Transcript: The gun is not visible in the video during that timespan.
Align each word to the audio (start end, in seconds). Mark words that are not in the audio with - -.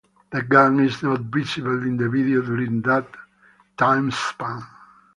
The 0.31 0.41
gun 0.41 0.79
is 0.79 1.03
not 1.03 1.19
visible 1.19 1.83
in 1.83 1.95
the 1.95 2.09
video 2.09 2.41
during 2.41 2.81
that 2.81 3.05
timespan. 3.77 4.65